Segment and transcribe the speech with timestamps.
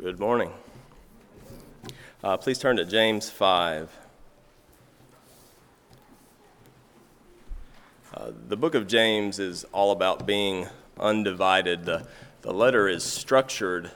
[0.00, 0.52] Good morning.
[2.22, 3.90] Uh, please turn to James 5.
[8.14, 10.68] Uh, the book of James is all about being
[11.00, 11.84] undivided.
[11.84, 12.06] The,
[12.42, 13.90] the letter is structured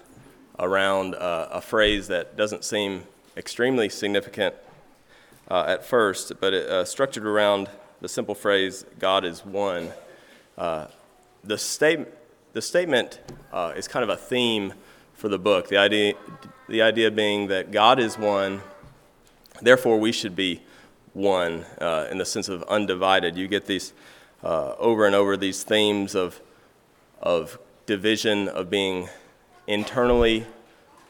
[0.58, 3.04] around uh, a phrase that doesn't seem
[3.36, 4.56] extremely significant
[5.48, 9.92] uh, at first, but it, uh, structured around the simple phrase, God is one.
[10.58, 10.88] Uh,
[11.44, 12.08] the, state,
[12.54, 13.20] the statement
[13.76, 14.74] is kind of a theme
[15.14, 15.68] for the book.
[15.68, 16.14] The idea,
[16.68, 18.62] the idea being that God is one,
[19.60, 20.62] therefore we should be
[21.12, 23.36] one uh, in the sense of undivided.
[23.36, 23.92] You get these
[24.42, 26.40] uh, over and over these themes of,
[27.20, 29.08] of division, of being
[29.66, 30.46] internally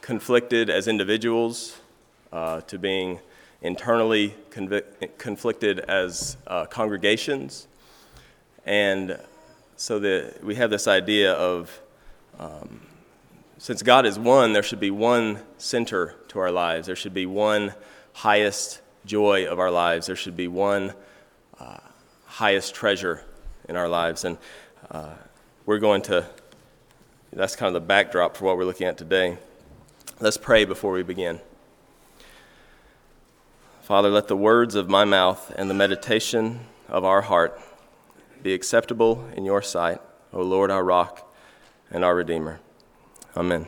[0.01, 1.79] conflicted as individuals,
[2.33, 3.21] uh, to being
[3.63, 4.35] internally
[5.19, 7.69] conflicted as uh, congregations.
[8.67, 9.19] And
[9.77, 11.81] so that we have this idea of
[12.39, 12.81] um,
[13.63, 16.89] since God is one, there should be one center to our lives.
[16.89, 17.73] There should be one
[18.13, 20.09] highest joy of our lives.
[20.09, 20.95] There should be one
[21.61, 21.77] uh,
[22.27, 23.25] highest treasure
[23.69, 24.25] in our lives.
[24.25, 24.37] And
[24.91, 25.15] uh,
[25.65, 26.27] we're going to,
[27.33, 29.39] that's kind of the backdrop for what we're looking at today.
[30.19, 31.41] Let's pray before we begin.
[33.83, 37.61] Father, let the words of my mouth and the meditation of our heart
[38.43, 40.01] be acceptable in your sight,
[40.33, 41.33] O Lord, our rock
[41.93, 42.59] and our Redeemer.
[43.37, 43.67] Amen.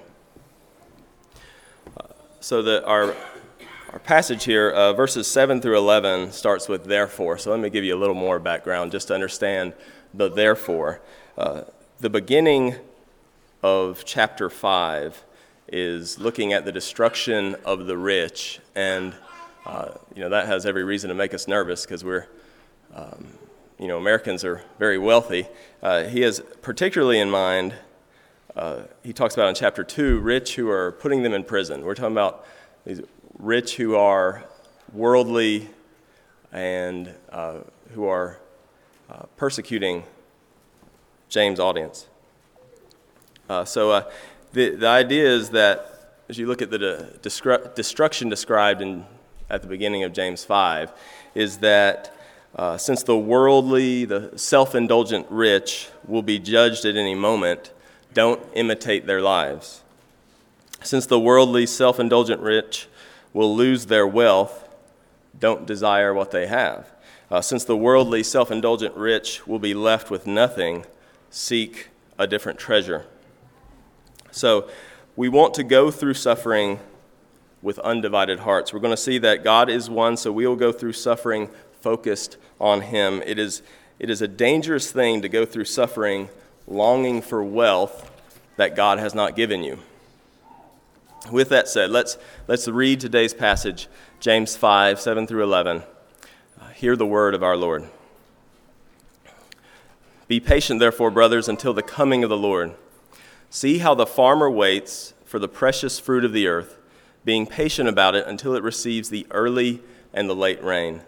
[2.41, 3.15] So that our
[3.95, 7.39] our passage here, uh, verses 7 through 11, starts with therefore.
[7.39, 9.73] So let me give you a little more background just to understand
[10.13, 11.01] the therefore.
[11.39, 11.63] Uh,
[12.01, 12.75] the beginning
[13.63, 15.25] of chapter 5
[15.69, 18.59] is looking at the destruction of the rich.
[18.75, 19.15] And,
[19.65, 22.27] uh, you know, that has every reason to make us nervous because we're,
[22.97, 23.29] um,
[23.79, 25.47] you know, Americans are very wealthy.
[25.81, 27.75] Uh, he has particularly in mind
[29.03, 31.85] he talks about in chapter 2 rich who are putting them in prison.
[31.85, 32.47] We're talking about
[32.85, 33.01] these
[33.39, 34.45] rich who are
[34.93, 35.71] worldly
[36.53, 37.61] and uh,
[37.93, 38.39] who are
[39.11, 40.05] uh, persecuting
[41.29, 42.07] James' audience.
[43.49, 44.11] Uh, so uh,
[44.53, 45.95] the, the idea is that
[46.29, 49.05] as you look at the de- destruction described in,
[49.51, 50.93] at the beginning of James 5,
[51.35, 52.17] is that
[52.57, 57.73] uh, since the worldly, the self indulgent rich will be judged at any moment,
[58.15, 59.83] don't imitate their lives.
[60.83, 62.89] Since the worldly, self indulgent rich
[63.33, 64.69] will lose their wealth,
[65.39, 66.91] don't desire what they have.
[67.31, 70.87] Uh, since the worldly, self indulgent rich will be left with nothing,
[71.31, 71.89] seek
[72.19, 73.07] a different treasure.
[74.31, 74.69] So,
[75.17, 76.81] we want to go through suffering
[77.63, 78.73] with undivided hearts.
[78.73, 81.49] We're going to see that God is one, so we will go through suffering
[81.81, 83.23] focused on Him.
[83.25, 83.63] It is,
[83.99, 86.29] it is a dangerous thing to go through suffering
[86.67, 88.11] longing for wealth
[88.57, 89.79] that God has not given you.
[91.31, 93.89] With that said, let's, let's read today's passage,
[94.21, 95.83] James 5 7 through 11.
[96.61, 97.89] Uh, hear the word of our Lord.
[100.29, 102.75] Be patient, therefore, brothers, until the coming of the Lord.
[103.51, 106.79] See how the farmer waits for the precious fruit of the earth,
[107.25, 109.83] being patient about it until it receives the early
[110.13, 111.03] and the late rain.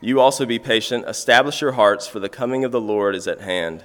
[0.00, 3.40] You also be patient, establish your hearts, for the coming of the Lord is at
[3.40, 3.84] hand.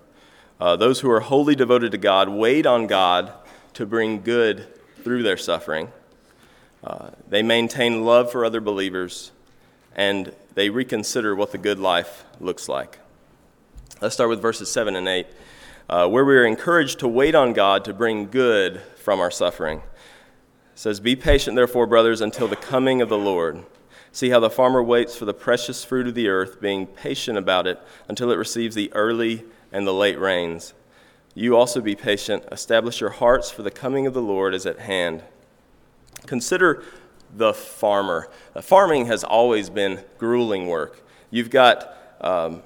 [0.61, 3.33] Uh, those who are wholly devoted to God wait on God
[3.73, 4.67] to bring good
[5.03, 5.91] through their suffering.
[6.83, 9.31] Uh, they maintain love for other believers
[9.95, 12.99] and they reconsider what the good life looks like.
[14.01, 15.27] Let's start with verses 7 and 8,
[15.89, 19.79] uh, where we are encouraged to wait on God to bring good from our suffering.
[19.79, 19.83] It
[20.79, 23.65] says, Be patient, therefore, brothers, until the coming of the Lord.
[24.11, 27.65] See how the farmer waits for the precious fruit of the earth, being patient about
[27.65, 30.73] it until it receives the early and the late rains.
[31.33, 34.79] You also be patient, establish your hearts, for the coming of the Lord is at
[34.79, 35.23] hand.
[36.25, 36.83] Consider
[37.33, 38.29] the farmer.
[38.53, 41.01] Uh, farming has always been grueling work.
[41.29, 42.61] You've got, um,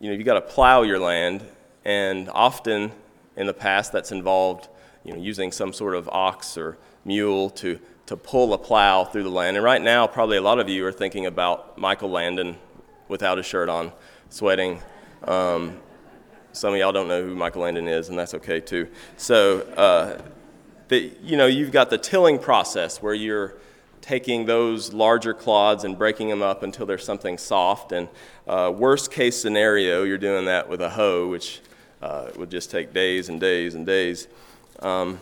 [0.00, 1.44] you know, you've got to plow your land,
[1.84, 2.92] and often
[3.36, 4.68] in the past that's involved,
[5.04, 9.24] you know, using some sort of ox or mule to, to pull a plow through
[9.24, 9.56] the land.
[9.56, 12.56] And right now, probably a lot of you are thinking about Michael Landon
[13.08, 13.92] without a shirt on,
[14.30, 14.80] sweating.
[15.24, 15.80] Um,
[16.56, 18.88] some of y'all don't know who Michael Landon is, and that's okay too.
[19.16, 20.22] So, uh,
[20.88, 23.56] the, you know, you've got the tilling process where you're
[24.00, 27.92] taking those larger clods and breaking them up until there's something soft.
[27.92, 28.08] And
[28.46, 31.60] uh, worst case scenario, you're doing that with a hoe, which
[32.00, 34.28] uh, would just take days and days and days.
[34.78, 35.20] Um,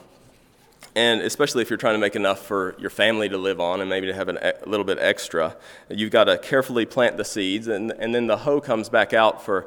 [0.94, 3.90] and especially if you're trying to make enough for your family to live on and
[3.90, 5.56] maybe to have an, a little bit extra,
[5.88, 9.42] you've got to carefully plant the seeds, and, and then the hoe comes back out
[9.42, 9.66] for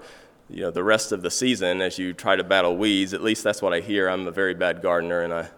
[0.49, 3.13] you know the rest of the season as you try to battle weeds.
[3.13, 4.07] At least that's what I hear.
[4.07, 5.49] I'm a very bad gardener, and I,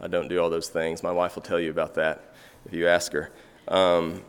[0.00, 1.02] I don't do all those things.
[1.02, 2.22] My wife will tell you about that
[2.64, 3.30] if you ask her.
[3.68, 4.22] Um,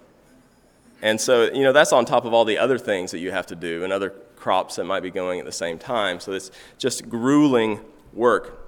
[1.02, 3.48] and so you know that's on top of all the other things that you have
[3.48, 6.20] to do and other crops that might be going at the same time.
[6.20, 7.80] So it's just grueling
[8.14, 8.66] work.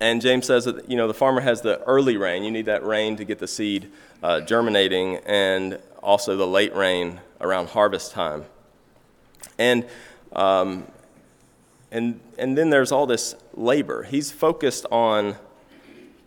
[0.00, 2.44] And James says that you know the farmer has the early rain.
[2.44, 3.90] You need that rain to get the seed
[4.22, 8.44] uh, germinating, and also the late rain around harvest time.
[9.58, 9.86] And
[10.38, 10.86] um,
[11.90, 14.04] and and then there's all this labor.
[14.04, 15.36] He's focused on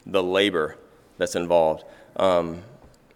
[0.05, 0.77] the labor
[1.17, 1.85] that's involved.
[2.17, 2.63] Um,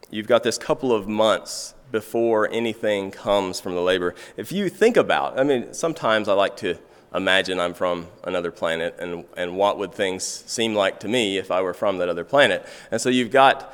[0.09, 4.15] you've got this couple of months before anything comes from the labor.
[4.37, 6.77] If you think about, I mean, sometimes I like to
[7.13, 11.51] imagine I'm from another planet and, and what would things seem like to me if
[11.51, 12.65] I were from that other planet.
[12.91, 13.73] And so you've got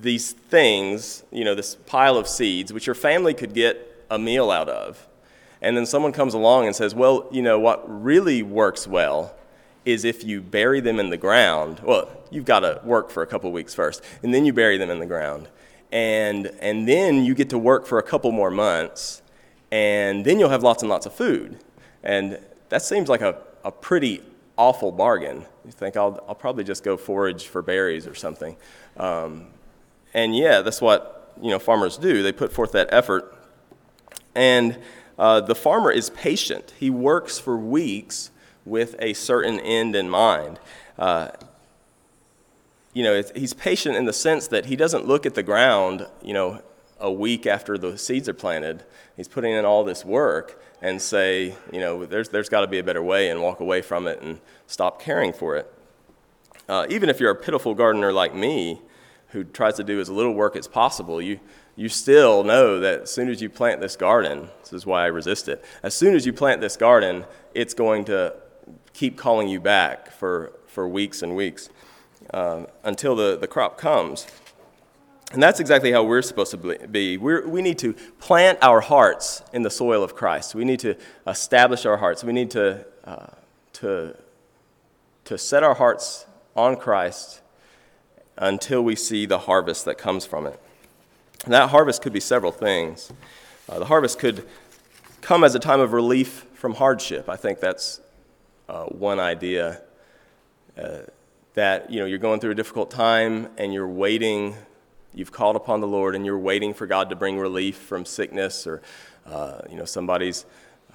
[0.00, 4.50] these things, you know, this pile of seeds, which your family could get a meal
[4.50, 5.06] out of.
[5.64, 9.34] And then someone comes along and says, well, you know, what really works well
[9.86, 11.80] is if you bury them in the ground.
[11.82, 14.90] Well, you've got to work for a couple weeks first, and then you bury them
[14.90, 15.48] in the ground.
[15.90, 19.22] And, and then you get to work for a couple more months,
[19.72, 21.58] and then you'll have lots and lots of food.
[22.02, 22.38] And
[22.68, 24.22] that seems like a, a pretty
[24.58, 25.46] awful bargain.
[25.64, 28.54] You think, I'll, I'll probably just go forage for berries or something.
[28.98, 29.46] Um,
[30.12, 32.22] and yeah, that's what you know, farmers do.
[32.22, 33.34] They put forth that effort.
[34.34, 34.78] And
[35.18, 36.72] uh, the farmer is patient.
[36.78, 38.30] He works for weeks
[38.64, 40.58] with a certain end in mind.
[40.98, 41.28] Uh,
[42.92, 46.32] you know, he's patient in the sense that he doesn't look at the ground, you
[46.32, 46.62] know,
[47.00, 48.84] a week after the seeds are planted.
[49.16, 52.78] He's putting in all this work and say, you know, there's, there's got to be
[52.78, 55.72] a better way and walk away from it and stop caring for it.
[56.68, 58.80] Uh, even if you're a pitiful gardener like me,
[59.28, 61.40] who tries to do as little work as possible, you,
[61.76, 65.06] you still know that as soon as you plant this garden, this is why I
[65.06, 67.24] resist it, as soon as you plant this garden,
[67.54, 68.34] it's going to
[68.92, 71.68] keep calling you back for, for weeks and weeks
[72.32, 74.26] uh, until the, the crop comes.
[75.32, 77.16] And that's exactly how we're supposed to be.
[77.16, 80.54] We're, we need to plant our hearts in the soil of Christ.
[80.54, 80.96] We need to
[81.26, 82.22] establish our hearts.
[82.22, 83.26] We need to, uh,
[83.74, 84.16] to,
[85.24, 87.40] to set our hearts on Christ
[88.36, 90.60] until we see the harvest that comes from it.
[91.44, 93.12] And that harvest could be several things.
[93.68, 94.46] Uh, the harvest could
[95.20, 97.28] come as a time of relief from hardship.
[97.28, 98.00] I think that's
[98.68, 99.82] uh, one idea
[100.78, 100.98] uh,
[101.54, 104.56] that you know you're going through a difficult time and you're waiting
[105.14, 108.66] you've called upon the lord and you're waiting for god to bring relief from sickness
[108.66, 108.82] or
[109.26, 110.44] uh, you know somebody's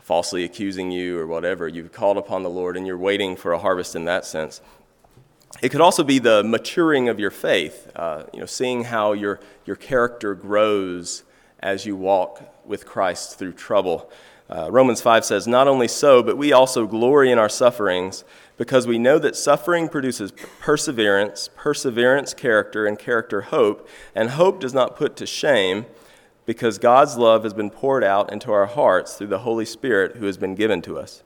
[0.01, 3.59] falsely accusing you or whatever you've called upon the lord and you're waiting for a
[3.59, 4.61] harvest in that sense
[5.61, 9.39] it could also be the maturing of your faith uh, you know seeing how your,
[9.65, 11.23] your character grows
[11.59, 14.09] as you walk with christ through trouble
[14.49, 18.23] uh, Romans 5 says, Not only so, but we also glory in our sufferings,
[18.57, 23.87] because we know that suffering produces perseverance, perseverance, character, and character, hope.
[24.15, 25.85] And hope does not put to shame,
[26.47, 30.25] because God's love has been poured out into our hearts through the Holy Spirit who
[30.25, 31.21] has been given to us.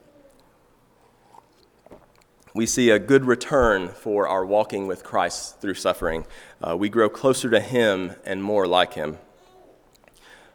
[2.56, 6.24] We see a good return for our walking with Christ through suffering.
[6.62, 9.18] Uh, we grow closer to Him and more like Him.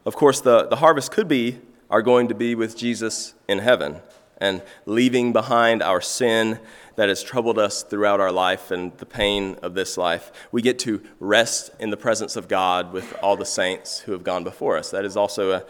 [0.05, 3.97] Of course, the, the harvest could be are going to be with Jesus in heaven
[4.37, 6.59] and leaving behind our sin
[6.95, 10.31] that has troubled us throughout our life and the pain of this life.
[10.53, 14.23] We get to rest in the presence of God with all the saints who have
[14.23, 14.89] gone before us.
[14.91, 15.65] That is also a,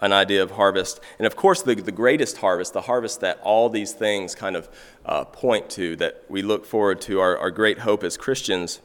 [0.00, 1.00] an idea of harvest.
[1.18, 4.68] And of course, the, the greatest harvest, the harvest that all these things kind of
[5.04, 8.80] uh, point to, that we look forward to, our, our great hope as Christians,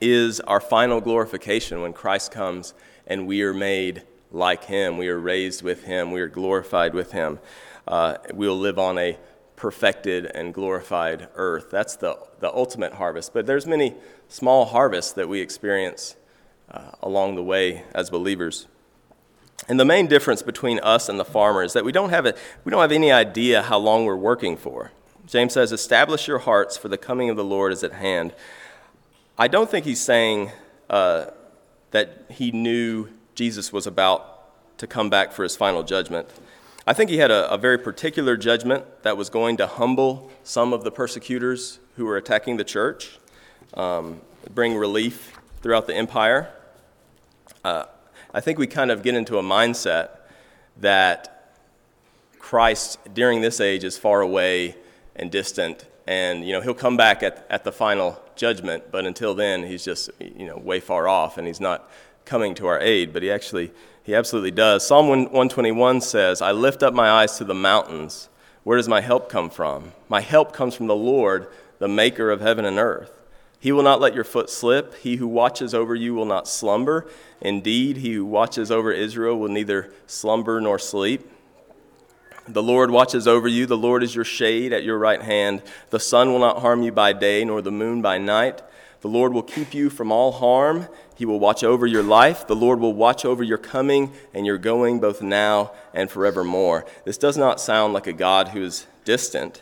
[0.00, 2.74] is our final glorification when Christ comes
[3.06, 4.98] and we are made like him.
[4.98, 6.10] We are raised with him.
[6.12, 7.38] We are glorified with him.
[7.86, 9.18] Uh, we'll live on a
[9.54, 11.70] perfected and glorified earth.
[11.70, 13.32] That's the, the ultimate harvest.
[13.32, 13.94] But there's many
[14.28, 16.16] small harvests that we experience
[16.70, 18.66] uh, along the way as believers.
[19.68, 22.34] And the main difference between us and the farmer is that we don't have, a,
[22.64, 24.92] we don't have any idea how long we're working for.
[25.26, 28.32] James says, Establish your hearts, for the coming of the Lord is at hand.
[29.36, 30.52] I don't think he's saying
[30.88, 31.26] uh,
[31.90, 36.28] that he knew Jesus was about to come back for his final judgment.
[36.86, 40.72] I think he had a, a, very particular judgment that was going to humble some
[40.72, 43.18] of the persecutors who were attacking the church.
[43.74, 44.20] um,
[44.54, 46.48] bring relief throughout the empire.
[47.64, 47.86] Uh,
[48.34, 50.10] I think we kind of get into a mindset
[50.78, 51.54] that
[52.38, 54.76] Christ during this age is far away
[55.16, 59.34] and distant, and you know he'll come back at, at the final judgment, but until
[59.34, 61.90] then he's just you know way far off, and he's not
[62.24, 63.12] coming to our aid.
[63.12, 64.86] But he actually he absolutely does.
[64.86, 68.28] Psalm 121 says, "I lift up my eyes to the mountains.
[68.62, 69.92] Where does my help come from?
[70.08, 73.12] My help comes from the Lord, the Maker of heaven and earth."
[73.58, 74.94] He will not let your foot slip.
[74.98, 77.08] He who watches over you will not slumber.
[77.40, 81.30] Indeed, he who watches over Israel will neither slumber nor sleep.
[82.48, 83.66] The Lord watches over you.
[83.66, 85.62] The Lord is your shade at your right hand.
[85.90, 88.62] The sun will not harm you by day, nor the moon by night.
[89.00, 90.88] The Lord will keep you from all harm.
[91.16, 92.46] He will watch over your life.
[92.46, 96.86] The Lord will watch over your coming and your going, both now and forevermore.
[97.04, 99.60] This does not sound like a God who is distant.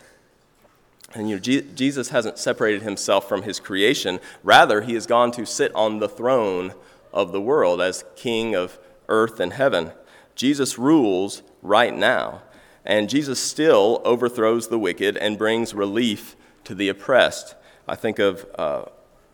[1.13, 4.19] And you know, Jesus hasn't separated himself from his creation.
[4.43, 6.73] Rather, he has gone to sit on the throne
[7.15, 9.91] of the world as king of earth and heaven.
[10.35, 12.43] Jesus rules right now.
[12.85, 17.55] And Jesus still overthrows the wicked and brings relief to the oppressed.
[17.87, 18.85] I think of uh,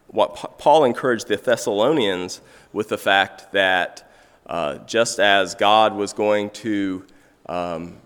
[0.07, 4.09] what Paul encouraged the Thessalonians with the fact that
[4.45, 7.05] uh, just as God was going to
[7.47, 7.97] um,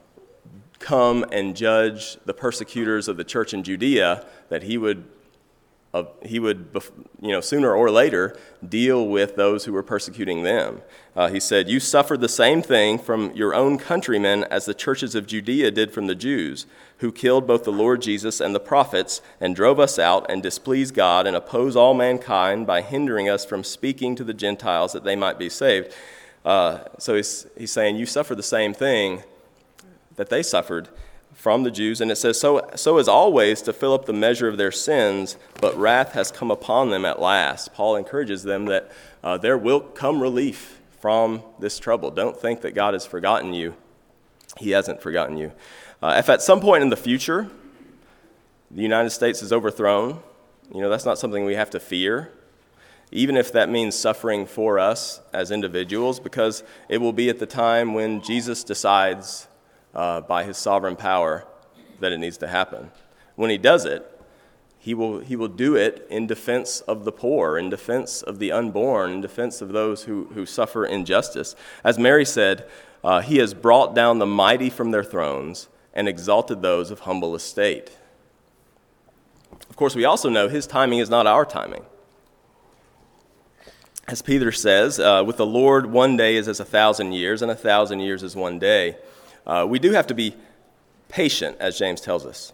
[0.80, 5.06] come and judge the persecutors of the church in Judea, that he would,
[6.24, 6.68] he would
[7.22, 8.38] you know, sooner or later
[8.68, 10.82] deal with those who were persecuting them.
[11.16, 15.16] Uh, he said, You suffered the same thing from your own countrymen as the churches
[15.16, 16.66] of Judea did from the Jews,
[16.98, 20.94] who killed both the Lord Jesus and the prophets, and drove us out, and displeased
[20.94, 25.16] God, and oppose all mankind by hindering us from speaking to the Gentiles that they
[25.16, 25.94] might be saved.
[26.44, 29.24] Uh, so he's, he's saying, You suffer the same thing
[30.16, 30.90] that they suffered
[31.46, 32.02] from the Jews.
[32.02, 35.38] And it says, so, so as always, to fill up the measure of their sins,
[35.62, 37.72] but wrath has come upon them at last.
[37.72, 38.92] Paul encourages them that
[39.24, 42.10] uh, there will come relief from this trouble.
[42.10, 43.76] Don't think that God has forgotten you,
[44.58, 45.52] He hasn't forgotten you.
[46.02, 47.48] Uh, if at some point in the future
[48.72, 50.20] the United States is overthrown,
[50.74, 52.32] you know, that's not something we have to fear
[53.12, 57.46] even if that means suffering for us as individuals, because it will be at the
[57.46, 59.48] time when Jesus decides
[59.96, 61.46] uh, by his sovereign power
[62.00, 62.92] that it needs to happen.
[63.36, 64.12] When he does it,
[64.78, 68.52] he will, he will do it in defense of the poor, in defense of the
[68.52, 71.56] unborn, in defense of those who, who suffer injustice.
[71.84, 72.68] As Mary said,
[73.04, 77.34] uh, he has brought down the mighty from their thrones and exalted those of humble
[77.34, 77.98] estate.
[79.70, 81.86] Of course, we also know his timing is not our timing.
[84.08, 87.50] As Peter says, uh, with the Lord, one day is as a thousand years, and
[87.50, 88.98] a thousand years is one day.
[89.46, 90.36] Uh, we do have to be
[91.10, 92.52] patient, as James tells us.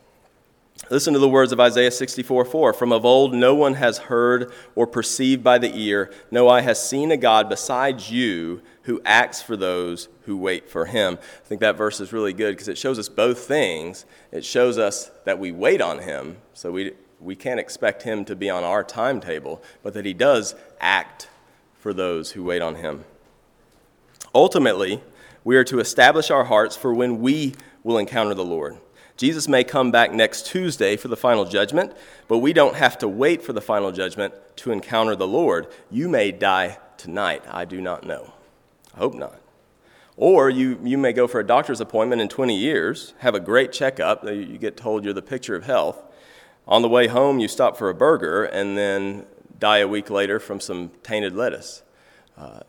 [0.90, 2.74] Listen to the words of Isaiah 64 4.
[2.74, 6.86] From of old, no one has heard or perceived by the ear, no eye has
[6.86, 11.20] seen a God besides you who acts for those who wait for him.
[11.22, 14.06] I think that verse is really good because it shows us both things.
[14.32, 18.36] It shows us that we wait on him, so we, we can't expect him to
[18.36, 21.30] be on our timetable, but that he does act
[21.80, 23.06] for those who wait on him.
[24.34, 25.02] Ultimately,
[25.44, 28.78] we are to establish our hearts for when we will encounter the Lord.
[29.18, 31.94] Jesus may come back next Tuesday for the final judgment,
[32.28, 35.68] but we don't have to wait for the final judgment to encounter the Lord.
[35.90, 37.44] You may die tonight.
[37.50, 38.34] I do not know.
[38.96, 39.40] I hope not.
[40.18, 43.72] Or you, you may go for a doctor's appointment in 20 years, have a great
[43.72, 46.04] checkup, you get told you're the picture of health.
[46.68, 49.26] On the way home, you stop for a burger and then
[49.60, 51.82] die a week later from some tainted lettuce.
[52.38, 52.60] Uh,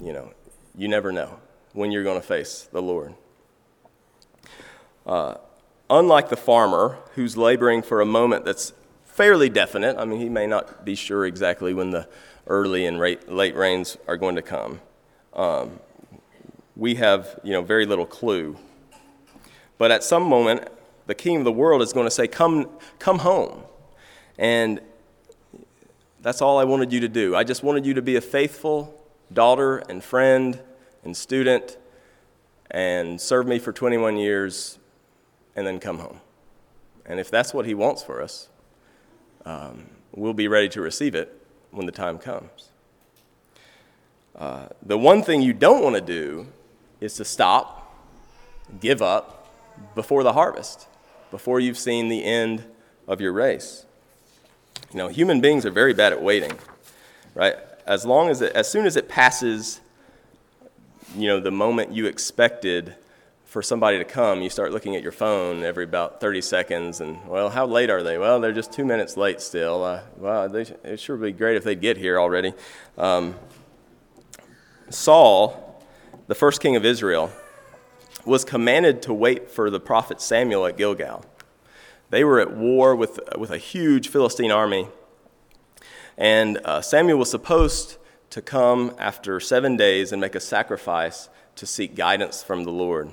[0.00, 0.32] you know,
[0.76, 1.40] you never know
[1.72, 3.14] when you're going to face the Lord.
[5.06, 5.34] Uh,
[5.88, 8.72] unlike the farmer who's laboring for a moment that's
[9.04, 12.08] fairly definite, I mean, he may not be sure exactly when the
[12.46, 14.80] early and late rains are going to come.
[15.34, 15.80] Um,
[16.76, 18.56] we have, you know, very little clue.
[19.78, 20.68] But at some moment,
[21.06, 23.62] the king of the world is going to say, "Come, come home,"
[24.38, 24.80] and
[26.20, 27.34] that's all I wanted you to do.
[27.34, 28.94] I just wanted you to be a faithful
[29.32, 30.60] daughter and friend
[31.08, 31.78] and student
[32.70, 34.78] and serve me for 21 years
[35.56, 36.20] and then come home.
[37.06, 38.50] And if that's what he wants for us,
[39.46, 41.34] um, we'll be ready to receive it
[41.70, 42.68] when the time comes.
[44.36, 46.46] Uh, the one thing you don't want to do
[47.00, 47.96] is to stop,
[48.78, 49.48] give up
[49.94, 50.88] before the harvest,
[51.30, 52.64] before you've seen the end
[53.06, 53.86] of your race.
[54.92, 56.52] You know, human beings are very bad at waiting,
[57.34, 57.56] right?
[57.86, 59.80] As long as it, as soon as it passes
[61.16, 62.94] you know, the moment you expected
[63.44, 67.26] for somebody to come, you start looking at your phone every about 30 seconds, and
[67.26, 68.18] well, how late are they?
[68.18, 69.84] Well, they're just two minutes late still.
[69.84, 72.52] Uh, well, they, it sure would be great if they'd get here already.
[72.98, 73.36] Um,
[74.90, 75.82] Saul,
[76.26, 77.30] the first king of Israel,
[78.26, 81.24] was commanded to wait for the prophet Samuel at Gilgal.
[82.10, 84.88] They were at war with, with a huge Philistine army,
[86.18, 87.96] and uh, Samuel was supposed
[88.30, 93.12] to come after seven days and make a sacrifice to seek guidance from the Lord.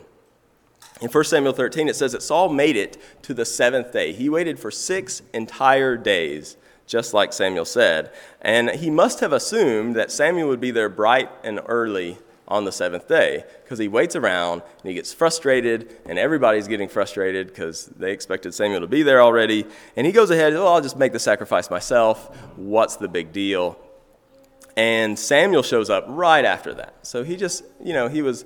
[1.02, 4.14] In 1 Samuel 13, it says that Saul made it to the seventh day.
[4.14, 6.56] He waited for six entire days,
[6.88, 8.12] just like Samuel said.
[8.42, 12.18] And he must have assumed that Samuel would be there bright and early
[12.48, 16.88] on the seventh day because he waits around and he gets frustrated, and everybody's getting
[16.88, 19.66] frustrated because they expected Samuel to be there already.
[19.98, 22.34] And he goes ahead, oh, I'll just make the sacrifice myself.
[22.56, 23.78] What's the big deal?
[24.78, 26.96] And Samuel shows up right after that.
[27.04, 28.46] So he just, you know, he was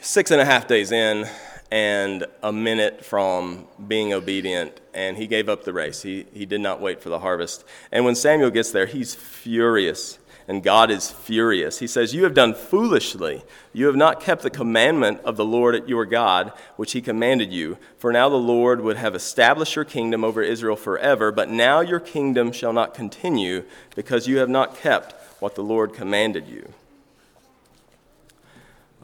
[0.00, 1.28] six and a half days in
[1.72, 6.02] and a minute from being obedient, and he gave up the race.
[6.02, 7.64] He, he did not wait for the harvest.
[7.90, 10.18] And when Samuel gets there, he's furious,
[10.48, 11.78] and God is furious.
[11.78, 13.44] He says, You have done foolishly.
[13.72, 17.78] You have not kept the commandment of the Lord your God, which he commanded you.
[17.98, 22.00] For now the Lord would have established your kingdom over Israel forever, but now your
[22.00, 26.72] kingdom shall not continue, because you have not kept what the Lord commanded you.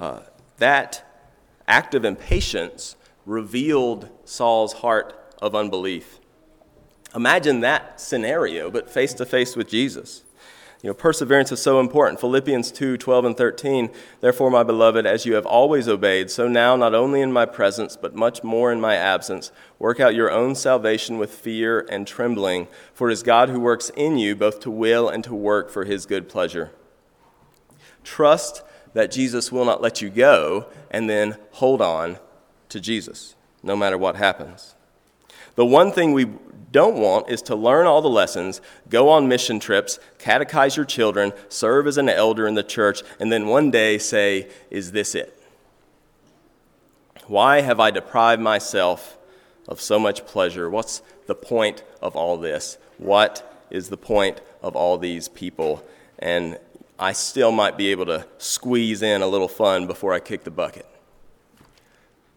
[0.01, 0.21] Uh,
[0.59, 1.05] that
[1.67, 6.19] act of impatience revealed Saul's heart of unbelief.
[7.15, 10.23] Imagine that scenario, but face to face with Jesus.
[10.83, 12.21] You know, perseverance is so important.
[12.21, 13.91] Philippians 2 12 and 13.
[14.21, 17.97] Therefore, my beloved, as you have always obeyed, so now, not only in my presence,
[17.97, 22.69] but much more in my absence, work out your own salvation with fear and trembling,
[22.95, 25.85] for it is God who works in you both to will and to work for
[25.85, 26.71] his good pleasure.
[28.05, 28.63] Trust
[28.95, 32.19] that Jesus will not let you go, and then hold on
[32.69, 34.77] to Jesus, no matter what happens.
[35.59, 36.27] The one thing we
[36.71, 41.33] don't want is to learn all the lessons, go on mission trips, catechize your children,
[41.49, 45.37] serve as an elder in the church, and then one day say, Is this it?
[47.27, 49.19] Why have I deprived myself
[49.67, 50.71] of so much pleasure?
[50.71, 52.79] What's the point of all this?
[52.99, 55.85] What is the point of all these people?
[56.21, 56.57] And
[57.01, 60.53] I still might be able to squeeze in a little fun before I kick the
[60.53, 60.87] bucket.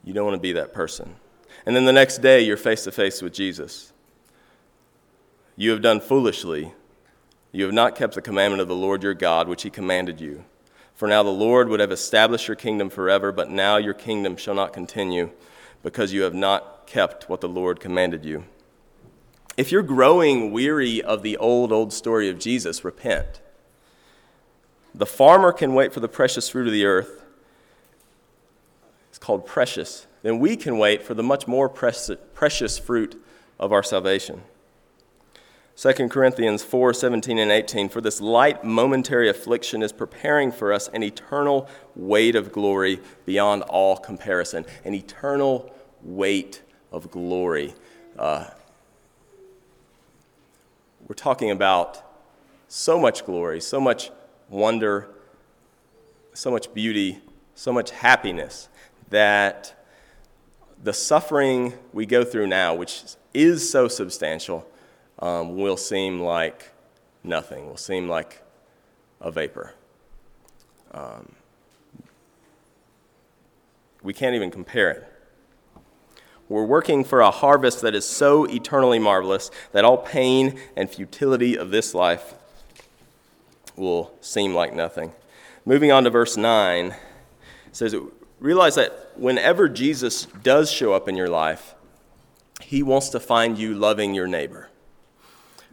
[0.03, 1.17] You don't want to be that person.
[1.65, 3.93] And then the next day, you're face to face with Jesus.
[5.55, 6.73] You have done foolishly.
[7.51, 10.43] You have not kept the commandment of the Lord your God, which he commanded you.
[10.95, 14.55] For now the Lord would have established your kingdom forever, but now your kingdom shall
[14.55, 15.31] not continue,
[15.83, 18.45] because you have not kept what the Lord commanded you.
[19.57, 23.41] If you're growing weary of the old, old story of Jesus, repent.
[24.95, 27.23] The farmer can wait for the precious fruit of the earth.
[29.09, 30.07] It's called precious.
[30.23, 33.21] Then we can wait for the much more precious fruit
[33.59, 34.43] of our salvation.
[35.75, 37.89] 2 Corinthians 4 17 and 18.
[37.89, 43.63] For this light momentary affliction is preparing for us an eternal weight of glory beyond
[43.63, 44.65] all comparison.
[44.85, 47.73] An eternal weight of glory.
[48.17, 48.45] Uh,
[51.07, 52.03] we're talking about
[52.67, 54.11] so much glory, so much
[54.49, 55.09] wonder,
[56.33, 57.19] so much beauty,
[57.55, 58.69] so much happiness
[59.09, 59.80] that
[60.83, 64.67] the suffering we go through now, which is so substantial,
[65.19, 66.71] um, will seem like
[67.23, 68.41] nothing, will seem like
[69.19, 69.73] a vapor.
[70.91, 71.33] Um,
[74.01, 75.07] we can't even compare it.
[76.49, 81.57] We're working for a harvest that is so eternally marvelous that all pain and futility
[81.57, 82.33] of this life
[83.77, 85.13] will seem like nothing.
[85.63, 86.93] Moving on to verse 9,
[87.71, 87.95] says,
[88.41, 91.75] Realize that whenever Jesus does show up in your life,
[92.59, 94.69] he wants to find you loving your neighbor.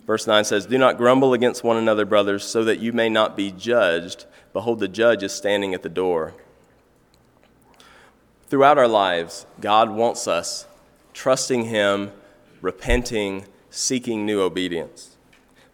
[0.07, 3.37] Verse 9 says, Do not grumble against one another, brothers, so that you may not
[3.37, 4.27] be judged.
[4.53, 6.35] Behold, the judge is standing at the door.
[8.49, 10.67] Throughout our lives, God wants us
[11.15, 12.13] trusting Him,
[12.61, 15.17] repenting, seeking new obedience.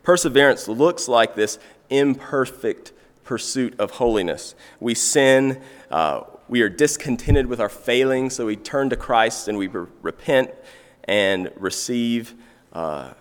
[0.04, 1.58] Perseverance looks like this
[1.90, 2.92] imperfect
[3.24, 4.54] pursuit of holiness.
[4.80, 9.56] We sin, uh, we are discontented with our failings, so we turn to Christ and
[9.56, 10.50] we re- repent
[11.04, 12.34] and receive,
[12.72, 13.12] uh,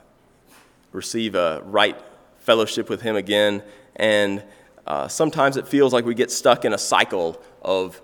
[0.91, 1.97] receive a right
[2.39, 3.63] fellowship with Him again.
[3.95, 4.43] And
[4.85, 8.01] uh, sometimes it feels like we get stuck in a cycle of,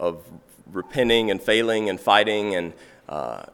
[0.00, 0.24] of
[0.72, 2.72] repenting and failing and fighting and
[3.08, 3.44] uh,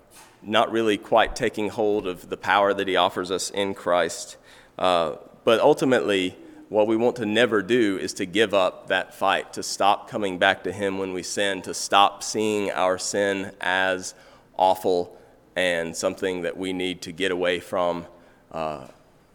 [0.42, 4.37] not really quite taking hold of the power that He offers us in Christ.
[4.78, 6.37] Uh, but ultimately,
[6.68, 10.38] what we want to never do is to give up that fight, to stop coming
[10.38, 14.14] back to Him when we sin, to stop seeing our sin as
[14.57, 15.16] awful
[15.57, 18.07] and something that we need to get away from
[18.50, 18.87] uh,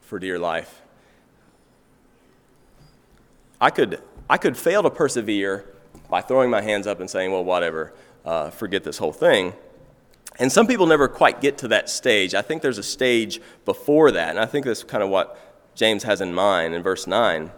[0.02, 0.82] for dear life.
[3.62, 5.66] I could, I could fail to persevere
[6.10, 7.94] by throwing my hands up and saying, well, whatever,
[8.26, 9.54] uh, forget this whole thing.
[10.40, 12.34] And some people never quite get to that stage.
[12.34, 15.38] I think there's a stage before that, and I think that's kind of what
[15.80, 17.54] James has in mind in verse 9.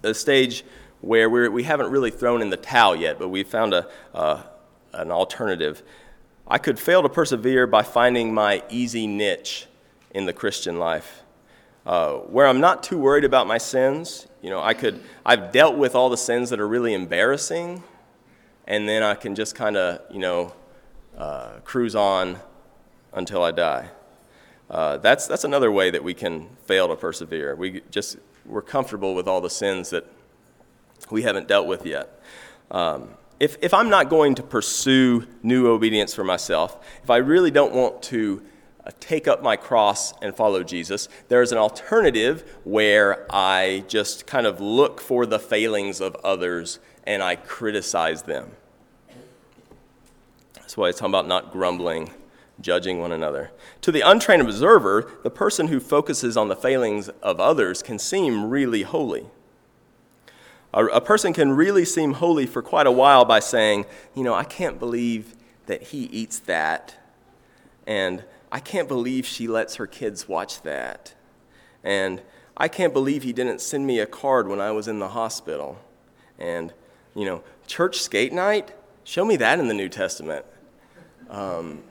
[0.00, 0.64] The stage
[1.02, 4.42] where we're, we haven't really thrown in the towel yet, but we've found a, uh,
[4.94, 5.82] an alternative.
[6.48, 9.66] I could fail to persevere by finding my easy niche
[10.12, 11.24] in the Christian life,
[11.84, 14.26] uh, where I'm not too worried about my sins.
[14.40, 17.84] You know, I could, I've dealt with all the sins that are really embarrassing,
[18.66, 20.54] and then I can just kind of, you know,
[21.18, 22.38] uh, cruise on
[23.12, 23.90] until I die.
[24.68, 27.54] Uh, that's, that's another way that we can fail to persevere.
[27.54, 30.06] We just, we're comfortable with all the sins that
[31.10, 32.20] we haven't dealt with yet.
[32.70, 37.50] Um, if, if I'm not going to pursue new obedience for myself, if I really
[37.50, 38.42] don't want to
[38.84, 44.46] uh, take up my cross and follow Jesus, there's an alternative where I just kind
[44.46, 48.50] of look for the failings of others and I criticize them.
[50.54, 52.10] That's why it's talking about not grumbling,
[52.66, 53.52] judging one another.
[53.82, 58.50] To the untrained observer, the person who focuses on the failings of others can seem
[58.50, 59.26] really holy.
[60.74, 64.34] A, a person can really seem holy for quite a while by saying, you know,
[64.34, 66.96] I can't believe that he eats that.
[67.86, 71.14] And I can't believe she lets her kids watch that.
[71.84, 72.20] And
[72.56, 75.78] I can't believe he didn't send me a card when I was in the hospital.
[76.36, 76.72] And,
[77.14, 78.72] you know, church skate night,
[79.04, 80.44] show me that in the New Testament.
[81.30, 81.84] Um,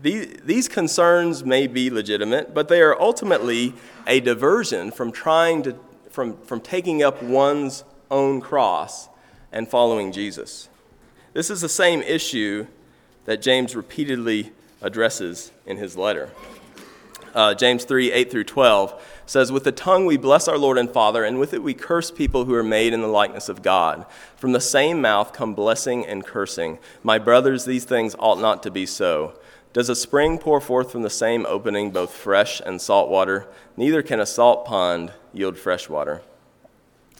[0.00, 3.74] these, these concerns may be legitimate, but they are ultimately
[4.06, 5.76] a diversion from trying to,
[6.10, 9.08] from, from taking up one's own cross
[9.52, 10.68] and following Jesus.
[11.32, 12.66] This is the same issue
[13.24, 16.30] that James repeatedly addresses in his letter.
[17.34, 20.90] Uh, James 3 8 through 12 says, With the tongue we bless our Lord and
[20.90, 24.06] Father, and with it we curse people who are made in the likeness of God.
[24.36, 26.78] From the same mouth come blessing and cursing.
[27.02, 29.38] My brothers, these things ought not to be so.
[29.76, 33.46] Does a spring pour forth from the same opening both fresh and salt water?
[33.76, 36.22] Neither can a salt pond yield fresh water.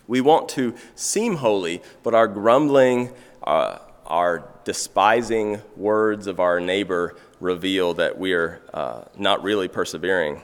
[0.07, 7.17] We want to seem holy, but our grumbling, uh, our despising words of our neighbor
[7.41, 10.41] reveal that we are uh, not really persevering.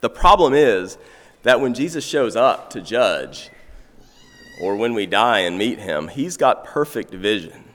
[0.00, 0.98] The problem is
[1.44, 3.50] that when Jesus shows up to judge,
[4.60, 7.65] or when we die and meet him, he's got perfect vision.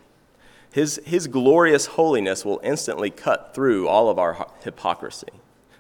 [0.72, 5.28] His, his glorious holiness will instantly cut through all of our hypocrisy.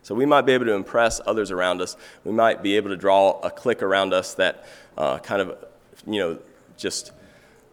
[0.03, 1.95] So we might be able to impress others around us.
[2.23, 4.65] We might be able to draw a clique around us that
[4.97, 5.57] uh, kind of,
[6.05, 6.39] you know,
[6.75, 7.11] just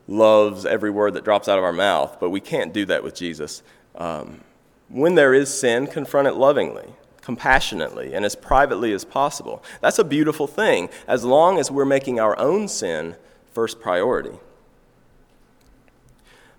[0.07, 2.19] loves every word that drops out of our mouth.
[2.21, 3.63] But we can't do that with Jesus.
[3.97, 4.43] Um,
[4.89, 6.95] when there is sin, confront it lovingly
[7.29, 9.63] compassionately and as privately as possible.
[9.83, 13.17] That's a beautiful thing, as long as we're making our own sin
[13.53, 14.39] first priority.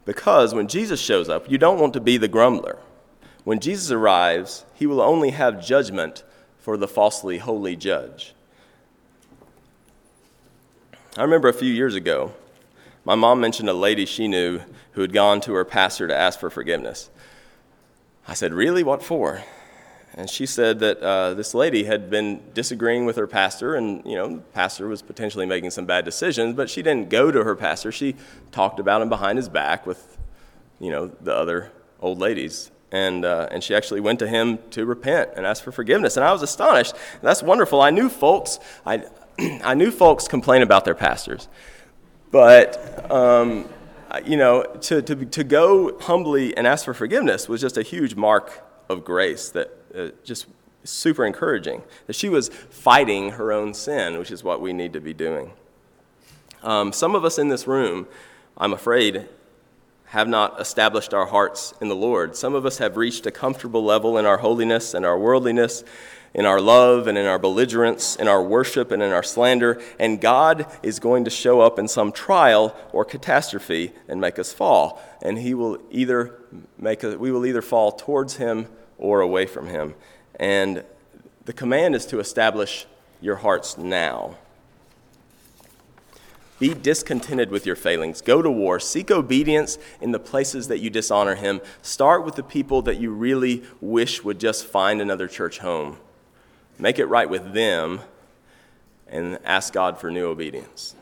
[0.09, 2.79] Because when Jesus shows up, you don't want to be the grumbler.
[3.43, 6.23] When Jesus arrives, he will only have judgment
[6.57, 8.33] for the falsely holy judge.
[11.15, 12.33] I remember a few years ago,
[13.05, 14.61] my mom mentioned a lady she knew
[14.93, 17.11] who had gone to her pastor to ask for forgiveness.
[18.27, 18.81] I said, Really?
[18.81, 19.43] What for?
[20.15, 24.15] And she said that uh, this lady had been disagreeing with her pastor, and you
[24.15, 27.55] know, the pastor was potentially making some bad decisions, but she didn't go to her
[27.55, 27.91] pastor.
[27.91, 28.15] She
[28.51, 30.17] talked about him behind his back with,
[30.79, 32.71] you know, the other old ladies.
[32.91, 36.17] And, uh, and she actually went to him to repent and ask for forgiveness.
[36.17, 36.95] And I was astonished.
[37.21, 37.81] That's wonderful.
[37.81, 39.03] I knew folks, I,
[39.63, 41.47] I knew folks complain about their pastors.
[42.31, 43.69] But, um,
[44.25, 48.15] you know, to, to, to go humbly and ask for forgiveness was just a huge
[48.15, 50.47] mark of grace that uh, just
[50.83, 55.01] super encouraging that she was fighting her own sin, which is what we need to
[55.01, 55.51] be doing.
[56.63, 58.07] Um, some of us in this room,
[58.57, 59.27] I'm afraid,
[60.07, 62.35] have not established our hearts in the Lord.
[62.35, 65.83] Some of us have reached a comfortable level in our holiness and our worldliness,
[66.33, 70.21] in our love and in our belligerence, in our worship and in our slander, and
[70.21, 75.01] God is going to show up in some trial or catastrophe and make us fall.
[75.21, 76.39] And He will either
[76.77, 78.67] make a, we will either fall towards Him
[78.99, 79.95] or away from Him.
[80.39, 80.83] And
[81.45, 82.85] the command is to establish
[83.21, 84.35] your hearts now.
[86.59, 88.21] Be discontented with your failings.
[88.21, 88.79] Go to war.
[88.79, 91.61] Seek obedience in the places that you dishonor Him.
[91.81, 95.97] Start with the people that you really wish would just find another church home.
[96.77, 98.01] Make it right with them,
[99.07, 100.95] and ask God for new obedience.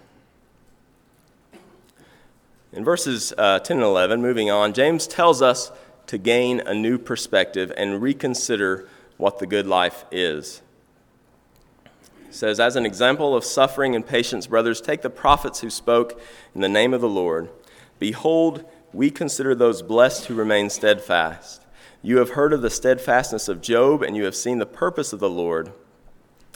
[2.71, 5.71] In verses uh, 10 and 11, moving on, James tells us
[6.08, 10.62] to gain a new perspective and reconsider what the good life is.
[12.28, 16.20] He says, As an example of suffering and patience, brothers, take the prophets who spoke
[16.56, 17.50] in the name of the Lord.
[18.00, 21.62] Behold, we consider those blessed who remain steadfast.
[22.02, 25.20] You have heard of the steadfastness of Job, and you have seen the purpose of
[25.20, 25.72] the Lord,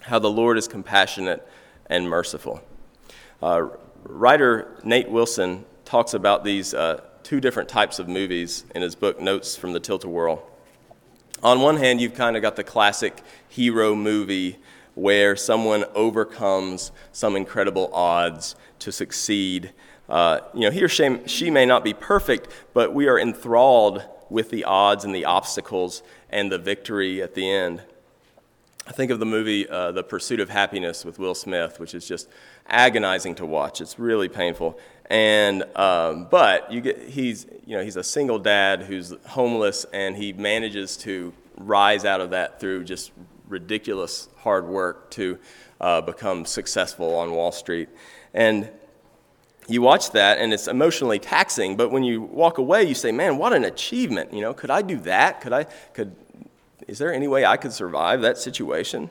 [0.04, 1.46] how the Lord is compassionate
[1.88, 2.62] and merciful.
[3.42, 3.70] Uh,
[4.04, 9.20] writer Nate Wilson talks about these uh, two different types of movies in his book,
[9.20, 10.44] Notes from the Tilt-A-Whirl.
[11.44, 14.60] On one hand, you've kind of got the classic hero movie
[14.94, 19.72] where someone overcomes some incredible odds to succeed.
[20.10, 24.04] Uh, you know, he or she, she may not be perfect, but we are enthralled
[24.30, 27.82] with the odds and the obstacles and the victory at the end.
[28.88, 32.08] I think of the movie uh, The Pursuit of Happiness with Will Smith, which is
[32.08, 32.28] just
[32.68, 33.80] agonizing to watch.
[33.80, 34.78] It's really painful.
[35.12, 40.15] And um, but you get he's you know he's a single dad who's homeless and
[40.15, 43.12] he manages to rise out of that through just
[43.50, 45.38] ridiculous hard work to
[45.82, 47.89] uh, become successful on Wall Street.
[48.34, 48.69] And
[49.67, 53.38] you watch that and it's emotionally taxing, but when you walk away, you say, "Man,
[53.38, 54.34] what an achievement!
[54.34, 55.41] You know, could I do that?
[55.41, 55.65] Could I?
[55.93, 56.15] Could
[56.88, 59.10] is there any way I could survive that situation?"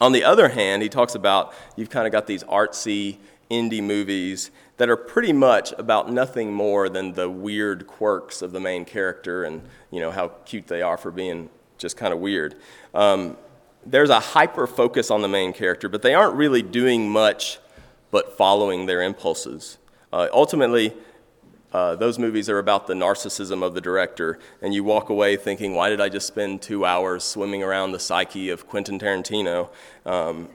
[0.00, 3.18] On the other hand, he talks about you've kind of got these artsy
[3.50, 8.60] indie movies that are pretty much about nothing more than the weird quirks of the
[8.60, 12.54] main character and you know how cute they are for being just kind of weird.
[12.94, 13.36] Um,
[13.86, 17.58] there's a hyper focus on the main character, but they aren't really doing much
[18.10, 19.78] but following their impulses.
[20.12, 20.94] Uh, ultimately,
[21.72, 25.74] uh, those movies are about the narcissism of the director, and you walk away thinking,
[25.74, 29.68] why did I just spend two hours swimming around the psyche of Quentin Tarantino?
[30.06, 30.48] Um,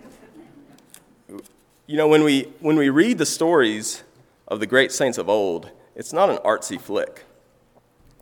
[1.85, 4.03] you know, when we, when we read the stories
[4.47, 7.25] of the great saints of old, it's not an artsy flick.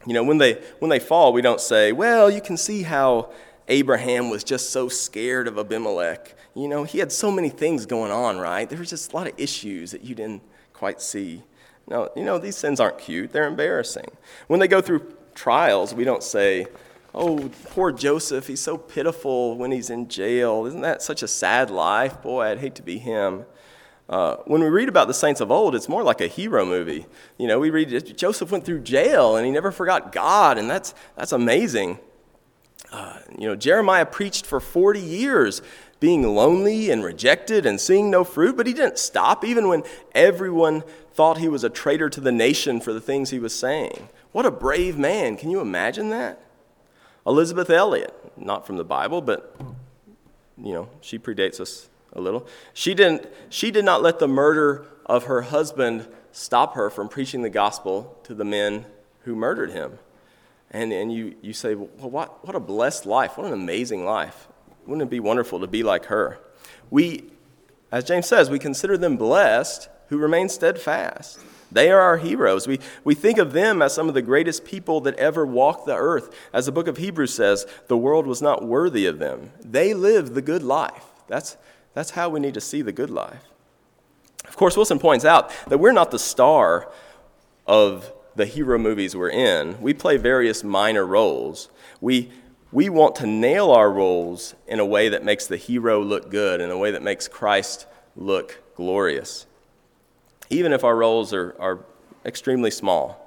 [0.06, 3.32] You know, when they, when they fall, we don't say, well, you can see how
[3.68, 6.36] Abraham was just so scared of Abimelech.
[6.56, 8.68] You know, he had so many things going on, right?
[8.68, 10.42] There was just a lot of issues that you didn't
[10.74, 11.44] quite see.
[11.88, 14.10] No, you know, these sins aren't cute, they're embarrassing.
[14.48, 16.66] When they go through trials, we don't say,
[17.14, 20.66] oh, poor Joseph, he's so pitiful when he's in jail.
[20.66, 22.22] Isn't that such a sad life?
[22.22, 23.46] Boy, I'd hate to be him.
[24.10, 27.06] Uh, when we read about the saints of old, it's more like a hero movie.
[27.38, 30.94] You know, we read Joseph went through jail and he never forgot God, and that's,
[31.16, 31.98] that's amazing.
[32.92, 35.62] Uh, you know, Jeremiah preached for 40 years,
[36.02, 40.84] being lonely and rejected and seeing no fruit, but he didn't stop even when everyone
[41.14, 44.10] thought he was a traitor to the nation for the things he was saying.
[44.34, 45.38] What a brave man.
[45.38, 46.42] Can you imagine that?
[47.26, 49.56] Elisabeth Elliot, not from the Bible, but,
[50.58, 52.48] you know, she predates us a little.
[52.74, 57.42] She, didn't, she did not let the murder of her husband stop her from preaching
[57.42, 58.86] the gospel to the men
[59.22, 60.00] who murdered him.
[60.72, 63.38] And, and you, you say, well, what, what a blessed life.
[63.38, 64.48] What an amazing life.
[64.86, 66.40] Wouldn't it be wonderful to be like her?
[66.90, 67.26] We,
[67.92, 71.40] as James says, we consider them blessed who remain steadfast.
[71.72, 72.68] They are our heroes.
[72.68, 75.96] We, we think of them as some of the greatest people that ever walked the
[75.96, 76.36] earth.
[76.52, 79.52] As the book of Hebrews says, the world was not worthy of them.
[79.62, 81.06] They lived the good life.
[81.28, 81.58] That's,
[81.94, 83.44] that's how we need to see the good life.
[84.48, 86.92] Of course, Wilson points out that we're not the star
[87.66, 89.80] of the hero movies we're in.
[89.82, 91.70] We play various minor roles.
[92.02, 92.32] We,
[92.72, 96.60] we want to nail our roles in a way that makes the hero look good,
[96.60, 99.46] in a way that makes Christ look glorious,
[100.52, 101.80] even if our roles are, are
[102.26, 103.18] extremely small.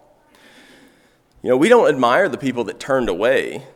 [1.42, 3.66] You know, we don't admire the people that turned away.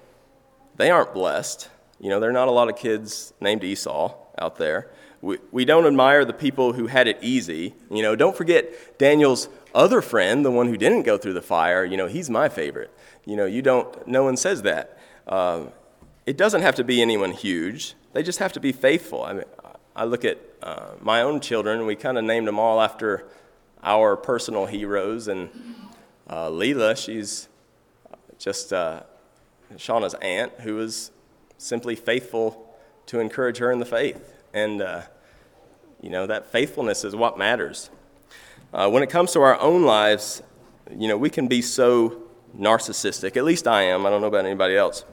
[0.77, 1.69] They aren't blessed.
[2.01, 4.91] You know, there are not a lot of kids named Esau out there.
[5.21, 7.75] We, we don't admire the people who had it easy.
[7.91, 11.85] You know, don't forget Daniel's other friend, the one who didn't go through the fire.
[11.85, 12.97] You know, he's my favorite.
[13.25, 14.99] You know, you don't, no one says that.
[15.27, 15.65] Uh,
[16.25, 17.95] it doesn't have to be anyone huge.
[18.13, 19.25] They just have to be faithful.
[19.25, 19.45] I mean,
[19.99, 21.85] I look at uh, my own children.
[21.85, 23.27] We kind of named them all after
[23.83, 25.27] our personal heroes.
[25.27, 25.51] And
[26.29, 27.49] uh, Leela, she's
[28.39, 29.01] just uh,
[29.75, 31.11] Shauna's aunt, who is
[31.57, 32.73] simply faithful
[33.07, 34.37] to encourage her in the faith.
[34.55, 35.03] And, uh,
[36.01, 37.91] you know, that faithfulness is what matters.
[38.73, 40.45] Uh, when it comes to our own lives,
[40.97, 42.23] you know, we can be so
[42.57, 43.37] narcissistic.
[43.37, 44.07] At least I am.
[44.07, 45.05] I don't know about anybody else.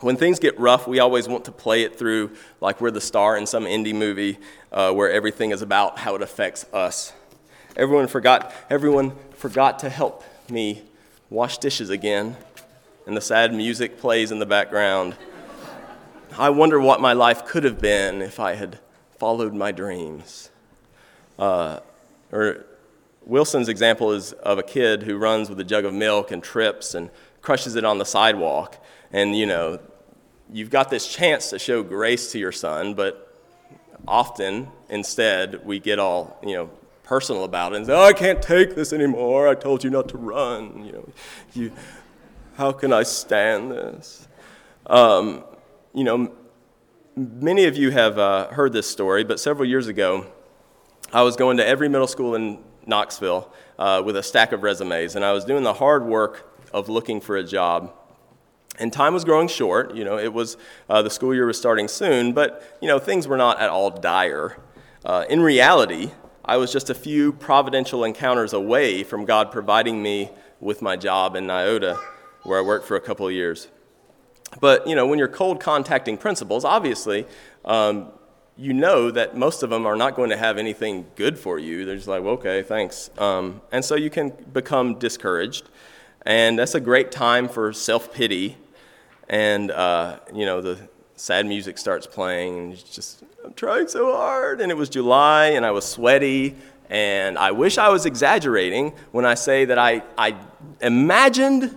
[0.00, 2.30] When things get rough, we always want to play it through
[2.62, 4.38] like we're the star in some indie movie
[4.72, 7.12] uh, where everything is about how it affects us.
[7.76, 10.82] Everyone forgot, everyone forgot to help me
[11.28, 12.36] wash dishes again,
[13.06, 15.16] and the sad music plays in the background.
[16.38, 18.78] I wonder what my life could have been if I had
[19.18, 20.48] followed my dreams.
[21.38, 21.80] Uh,
[22.32, 22.64] or
[23.26, 26.94] Wilson's example is of a kid who runs with a jug of milk and trips
[26.94, 27.10] and
[27.42, 28.82] crushes it on the sidewalk.
[29.12, 29.78] And, you know,
[30.52, 33.26] you've got this chance to show grace to your son, but
[34.06, 36.70] often instead we get all, you know,
[37.04, 39.48] personal about it and say, oh, I can't take this anymore.
[39.48, 40.84] I told you not to run.
[40.84, 41.08] You know,
[41.54, 41.72] you,
[42.56, 44.28] how can I stand this?
[44.86, 45.44] Um,
[45.92, 46.32] you know,
[47.16, 50.26] many of you have uh, heard this story, but several years ago,
[51.12, 55.16] I was going to every middle school in Knoxville uh, with a stack of resumes,
[55.16, 57.92] and I was doing the hard work of looking for a job.
[58.78, 59.94] And time was growing short.
[59.94, 60.56] You know, it was
[60.88, 63.90] uh, the school year was starting soon, but you know things were not at all
[63.90, 64.58] dire.
[65.04, 66.10] Uh, in reality,
[66.44, 70.30] I was just a few providential encounters away from God providing me
[70.60, 71.98] with my job in Niota,
[72.44, 73.68] where I worked for a couple of years.
[74.60, 77.26] But you know, when you're cold contacting principals, obviously,
[77.64, 78.08] um,
[78.56, 81.84] you know that most of them are not going to have anything good for you.
[81.84, 83.10] They're just like, well, okay, thanks.
[83.16, 85.70] Um, and so you can become discouraged.
[86.26, 88.56] And that's a great time for self pity.
[89.28, 90.78] And, uh, you know, the
[91.16, 94.60] sad music starts playing, and it's just, I'm trying so hard.
[94.60, 96.56] And it was July, and I was sweaty.
[96.88, 100.36] And I wish I was exaggerating when I say that I, I
[100.80, 101.76] imagined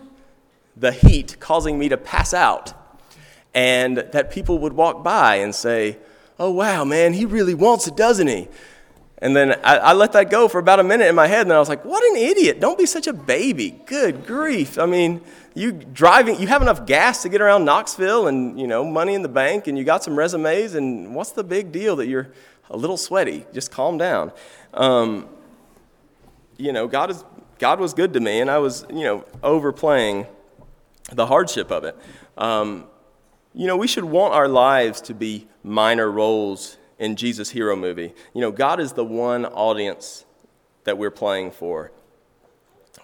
[0.75, 2.73] the heat causing me to pass out.
[3.53, 5.99] And that people would walk by and say,
[6.39, 8.47] Oh, wow, man, he really wants it, doesn't he?
[9.23, 11.53] And then I, I, let that go for about a minute in my head, and
[11.53, 12.59] I was like, what an idiot.
[12.59, 13.79] Don't be such a baby.
[13.85, 14.77] Good grief.
[14.77, 15.21] I mean,
[15.55, 19.21] you driving, you have enough gas to get around Knoxville and, you know, money in
[19.21, 22.33] the bank, and you got some resumes, and what's the big deal that you're
[22.69, 23.45] a little sweaty?
[23.53, 24.33] Just calm down.
[24.73, 25.29] Um,
[26.57, 27.23] you know, God, is,
[27.59, 30.27] God was good to me, and I was, you know, overplaying
[31.13, 31.95] the hardship of it.
[32.37, 32.87] Um,
[33.53, 38.13] you know, we should want our lives to be minor roles in Jesus' hero movie.
[38.33, 40.25] You know, God is the one audience
[40.83, 41.91] that we're playing for.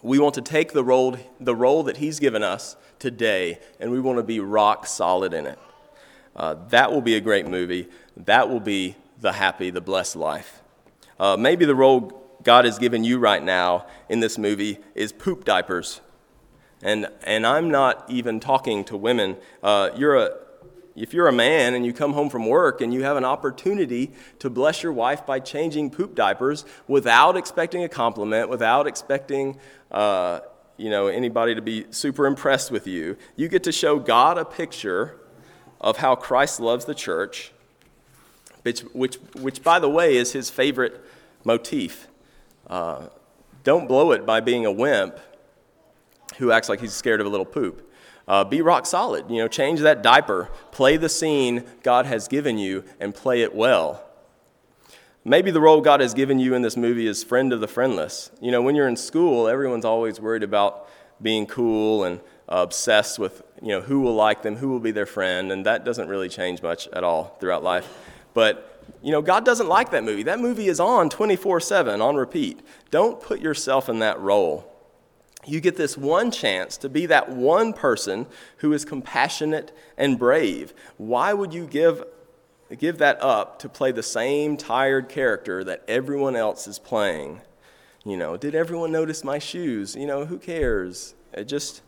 [0.02, 3.99] We want to take the role, the role that He's given us today, and we
[3.99, 5.60] want to be rock solid in it.
[6.36, 7.88] Uh, that will be a great movie.
[8.15, 10.62] That will be the happy, the blessed life.
[11.19, 15.43] Uh, maybe the role God has given you right now in this movie is poop
[15.43, 15.99] diapers.
[16.82, 19.36] And, and I'm not even talking to women.
[19.62, 20.32] Uh, you're a,
[20.99, 24.12] if you're a man and you come home from work and you have an opportunity
[24.39, 29.57] to bless your wife by changing poop diapers without expecting a compliment, without expecting
[29.91, 30.41] uh,
[30.75, 34.45] you know, anybody to be super impressed with you, you get to show God a
[34.45, 35.17] picture
[35.79, 37.51] of how Christ loves the church,
[38.63, 41.01] which, which, which by the way, is his favorite
[41.45, 42.07] motif.
[42.67, 43.07] Uh,
[43.63, 45.17] don't blow it by being a wimp
[46.38, 47.88] who acts like he's scared of a little poop.
[48.29, 49.27] Uh, be rock solid.
[49.27, 50.49] You know, change that diaper.
[50.71, 54.05] Play the scene God has given you and play it well.
[55.25, 58.29] Maybe the role God has given you in this movie is friend of the friendless.
[58.39, 60.87] You know, when you're in school, everyone's always worried about
[61.19, 65.07] being cool and obsessed with, you know, who will like them, who will be their
[65.07, 67.87] friend, and that doesn't really change much at all throughout life.
[68.35, 70.23] But, you know, God doesn't like that movie.
[70.23, 72.59] That movie is on 24 7, on repeat.
[72.91, 74.68] Don't put yourself in that role
[75.49, 80.73] you get this one chance to be that one person who is compassionate and brave.
[80.97, 82.03] Why would you give,
[82.77, 87.41] give that up to play the same tired character that everyone else is playing?
[88.05, 89.95] You know, did everyone notice my shoes?
[89.95, 91.15] You know, who cares?
[91.45, 91.81] Just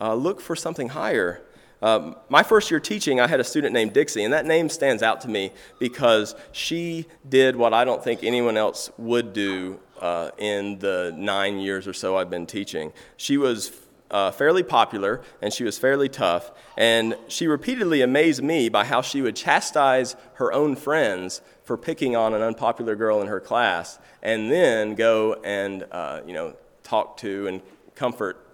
[0.00, 1.42] uh, look for something higher.
[1.80, 5.02] Um, my first year teaching, I had a student named Dixie, and that name stands
[5.02, 10.30] out to me because she did what I don't think anyone else would do uh,
[10.38, 12.92] in the nine years or so I've been teaching.
[13.16, 13.72] She was
[14.10, 19.02] uh, fairly popular and she was fairly tough, and she repeatedly amazed me by how
[19.02, 23.98] she would chastise her own friends for picking on an unpopular girl in her class,
[24.22, 27.60] and then go and uh, you know talk to and
[27.94, 28.46] comfort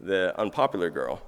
[0.00, 1.22] the unpopular girl.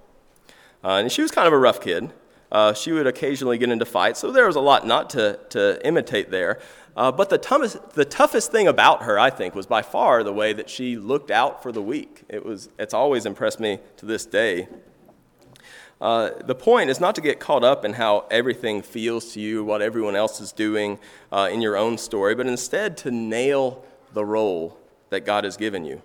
[0.83, 2.13] Uh, and she was kind of a rough kid.
[2.51, 5.87] Uh, she would occasionally get into fights, so there was a lot not to, to
[5.87, 6.59] imitate there.
[6.99, 10.33] Uh, but the toughest, the toughest thing about her, I think, was by far the
[10.33, 12.25] way that she looked out for the weak.
[12.29, 14.67] It was, it's always impressed me to this day.
[16.01, 19.63] Uh, the point is not to get caught up in how everything feels to you,
[19.63, 20.99] what everyone else is doing
[21.31, 24.77] uh, in your own story, but instead to nail the role
[25.11, 26.03] that God has given you.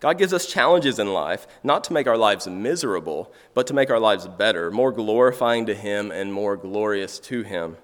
[0.00, 3.88] God gives us challenges in life, not to make our lives miserable, but to make
[3.88, 7.78] our lives better, more glorifying to Him and more glorious to Him.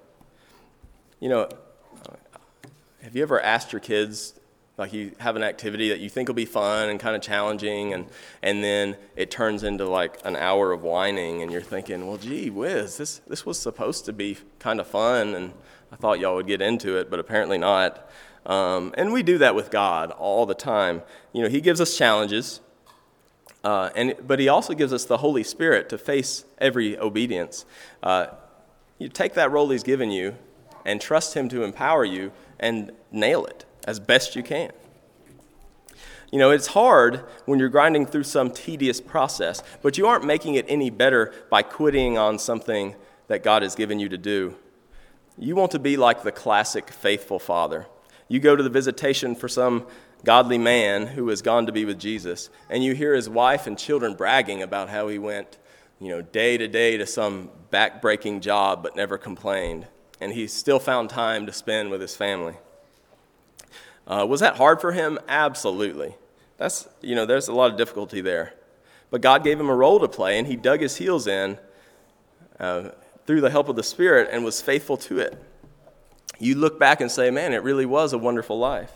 [1.23, 1.49] You know,
[3.01, 4.35] have you ever asked your kids,
[4.77, 7.93] Like you have an activity that you think will be fun and kind of challenging,
[7.93, 8.07] and,
[8.43, 12.51] and then it turns into like an hour of whining, and you're thinking, well, gee
[12.51, 15.53] whiz, this, this was supposed to be kind of fun, and
[15.93, 18.11] I thought y'all would get into it, but apparently not.
[18.45, 21.03] Um, and we do that with God all the time.
[21.33, 22.61] You know, He gives us challenges,
[23.62, 27.64] uh, and, but He also gives us the Holy Spirit to face every obedience.
[28.03, 28.27] Uh,
[28.99, 30.35] you take that role He's given you
[30.85, 34.70] and trust Him to empower you and nail it as best you can.
[36.30, 40.55] You know, it's hard when you're grinding through some tedious process, but you aren't making
[40.55, 44.57] it any better by quitting on something that God has given you to do.
[45.37, 47.87] You want to be like the classic faithful father.
[48.28, 49.87] You go to the visitation for some
[50.24, 53.76] godly man who has gone to be with Jesus, and you hear his wife and
[53.78, 55.59] children bragging about how he went,
[56.01, 59.87] you know, day to day to some back-breaking job but never complained,
[60.23, 62.55] and he still found time to spend with his family.
[64.07, 65.18] Uh, was that hard for him?
[65.29, 66.14] Absolutely.
[66.59, 68.55] That's, you know, there's a lot of difficulty there.
[69.11, 71.59] But God gave him a role to play, and he dug his heels in
[72.61, 72.91] uh,
[73.27, 75.43] through the help of the Spirit and was faithful to it.
[76.39, 78.93] You look back and say, man, it really was a wonderful life.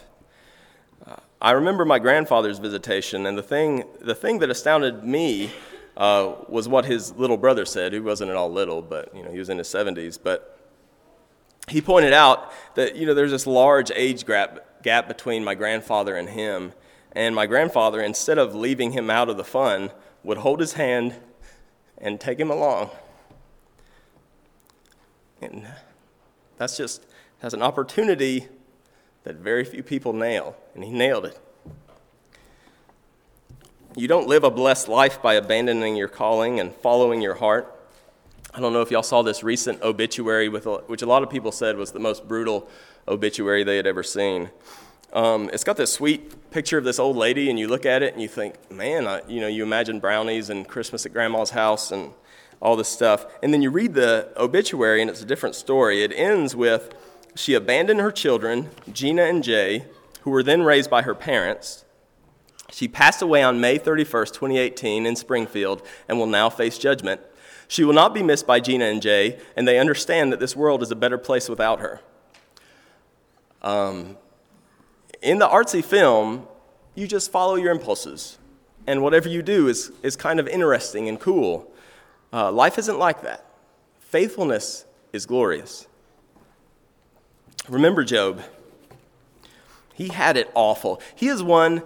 [1.05, 5.51] Uh, I remember my grandfather's visitation, and the thing, the thing that astounded me
[5.97, 7.93] uh, was what his little brother said.
[7.93, 10.19] He wasn't at all little, but you know, he was in his 70s.
[10.23, 10.56] But
[11.69, 16.17] he pointed out that you know, there's this large age gap gap between my grandfather
[16.17, 16.73] and him.
[17.13, 19.91] And my grandfather, instead of leaving him out of the fun,
[20.23, 21.17] would hold his hand
[21.99, 22.91] and take him along.
[25.41, 25.67] And
[26.59, 27.07] that's just
[27.41, 28.49] that's an opportunity
[29.25, 31.39] that very few people nail, and he nailed it.
[33.97, 37.76] You don't live a blessed life by abandoning your calling and following your heart.
[38.57, 41.53] I don't know if y'all saw this recent obituary, with, which a lot of people
[41.53, 42.67] said was the most brutal
[43.07, 44.49] obituary they had ever seen.
[45.13, 48.15] Um, it's got this sweet picture of this old lady, and you look at it
[48.15, 51.93] and you think, man, I, you know, you imagine brownies and Christmas at grandma's house
[51.93, 52.13] and
[52.59, 53.27] all this stuff.
[53.43, 56.03] And then you read the obituary, and it's a different story.
[56.03, 56.95] It ends with
[57.35, 59.85] she abandoned her children, Gina and Jay,
[60.23, 61.85] who were then raised by her parents.
[62.73, 67.21] She passed away on May 31st, 2018, in Springfield, and will now face judgment.
[67.69, 70.83] She will not be missed by Gina and Jay, and they understand that this world
[70.83, 72.01] is a better place without her.
[73.63, 74.17] Um,
[75.21, 76.47] in the artsy film,
[76.95, 78.39] you just follow your impulses,
[78.87, 81.73] and whatever you do is, is kind of interesting and cool.
[82.33, 83.45] Uh, life isn't like that.
[84.01, 85.87] Faithfulness is glorious.
[87.69, 88.43] Remember Job.
[89.95, 91.01] He had it awful.
[91.15, 91.83] He is one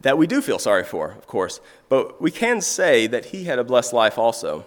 [0.00, 3.58] that we do feel sorry for, of course, but we can say that he had
[3.58, 4.66] a blessed life also.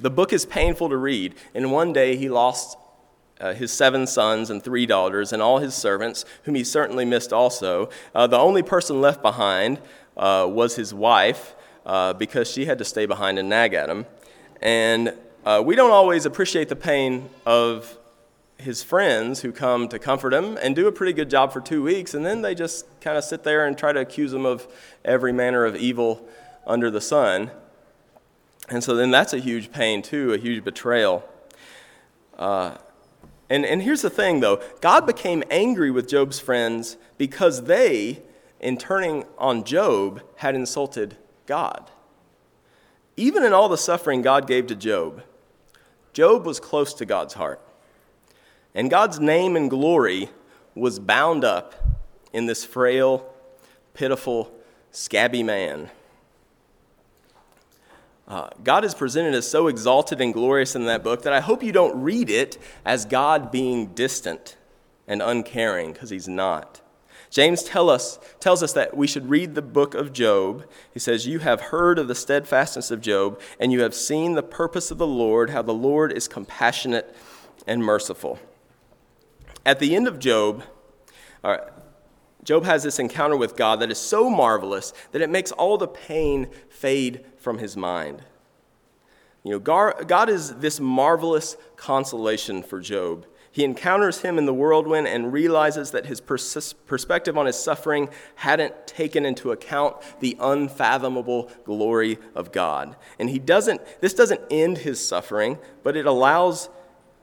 [0.00, 1.34] The book is painful to read.
[1.54, 2.78] In one day, he lost
[3.40, 7.32] uh, his seven sons and three daughters, and all his servants, whom he certainly missed
[7.32, 7.88] also.
[8.14, 9.80] Uh, the only person left behind
[10.16, 14.06] uh, was his wife, uh, because she had to stay behind and nag at him.
[14.62, 17.98] And uh, we don't always appreciate the pain of
[18.56, 21.82] his friends who come to comfort him and do a pretty good job for two
[21.82, 24.68] weeks, and then they just kind of sit there and try to accuse him of
[25.04, 26.28] every manner of evil
[26.66, 27.50] under the sun.
[28.70, 31.28] And so then that's a huge pain, too, a huge betrayal.
[32.38, 32.76] Uh,
[33.50, 38.22] and, and here's the thing, though God became angry with Job's friends because they,
[38.60, 41.16] in turning on Job, had insulted
[41.46, 41.90] God.
[43.16, 45.22] Even in all the suffering God gave to Job,
[46.12, 47.60] Job was close to God's heart.
[48.74, 50.28] And God's name and glory
[50.74, 51.74] was bound up
[52.32, 53.32] in this frail,
[53.94, 54.52] pitiful,
[54.92, 55.90] scabby man.
[58.28, 61.62] Uh, God is presented as so exalted and glorious in that book that I hope
[61.62, 64.58] you don't read it as God being distant
[65.06, 66.82] and uncaring, because he's not.
[67.30, 70.66] James tell us, tells us that we should read the book of Job.
[70.92, 74.42] He says, You have heard of the steadfastness of Job, and you have seen the
[74.42, 77.14] purpose of the Lord, how the Lord is compassionate
[77.66, 78.38] and merciful.
[79.64, 80.64] At the end of Job,
[82.44, 85.88] Job has this encounter with God that is so marvelous that it makes all the
[85.88, 88.22] pain fade from his mind.
[89.44, 93.26] You know, God is this marvelous consolation for Job.
[93.50, 98.08] He encounters him in the whirlwind and realizes that his pers- perspective on his suffering
[98.36, 102.94] hadn't taken into account the unfathomable glory of God.
[103.18, 106.68] And he doesn't, this doesn't end his suffering, but it allows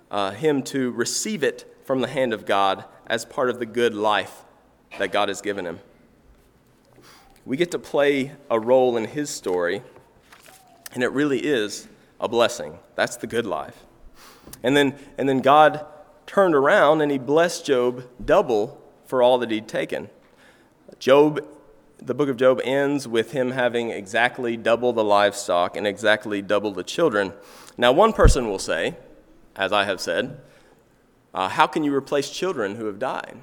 [0.10, 3.94] uh, him to receive it from the hand of God as part of the good
[3.94, 4.46] life
[5.00, 5.80] that God has given him.
[7.46, 9.82] We get to play a role in his story
[10.94, 11.88] and it really is
[12.20, 12.80] a blessing.
[12.96, 13.84] That's the good life.
[14.64, 15.86] And then, and then God
[16.26, 20.10] turned around and he blessed Job double for all that he'd taken.
[20.98, 21.46] Job,
[21.98, 26.72] the book of Job ends with him having exactly double the livestock and exactly double
[26.72, 27.34] the children.
[27.78, 28.96] Now, one person will say,
[29.56, 30.40] as I have said,
[31.34, 33.38] uh, how can you replace children who have died?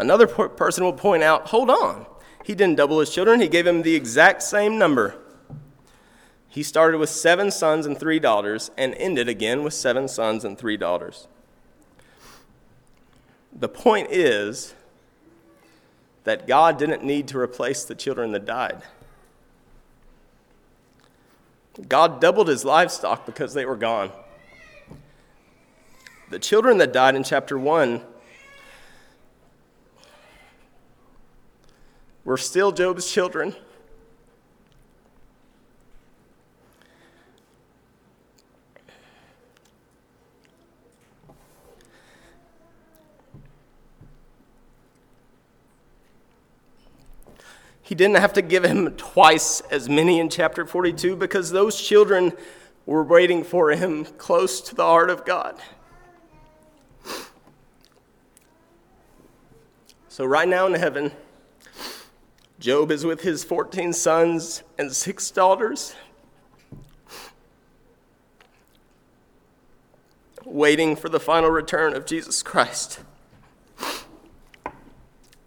[0.00, 2.06] Another person will point out, hold on,
[2.42, 5.14] he didn't double his children, he gave him the exact same number.
[6.48, 10.56] He started with seven sons and three daughters and ended again with seven sons and
[10.56, 11.28] three daughters.
[13.52, 14.74] The point is
[16.24, 18.82] that God didn't need to replace the children that died.
[21.90, 24.10] God doubled his livestock because they were gone.
[26.30, 28.00] The children that died in chapter 1
[32.30, 33.56] were still Job's children.
[47.82, 52.32] He didn't have to give him twice as many in chapter 42 because those children
[52.86, 55.60] were waiting for him close to the heart of God.
[60.08, 61.10] So, right now in heaven,
[62.60, 65.94] Job is with his 14 sons and six daughters,
[70.44, 73.00] waiting for the final return of Jesus Christ.